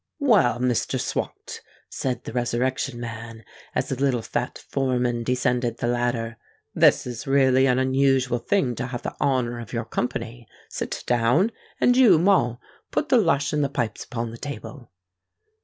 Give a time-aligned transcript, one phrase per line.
[0.17, 0.99] "Well, Mr.
[0.99, 3.43] Swot," said the Resurrection Man,
[3.75, 6.37] as the little fat foreman descended the ladder;
[6.73, 10.47] "this is really an unusual thing to have the honour of your company.
[10.69, 12.59] Sit down; and you, Moll,
[12.89, 14.89] put the lush and the pipes upon the table."